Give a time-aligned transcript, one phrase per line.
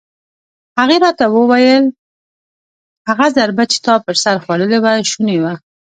[0.77, 1.85] هغې راته وویل:
[3.09, 5.53] هغه ضربه چې تا پر سر خوړلې وه شونې وه.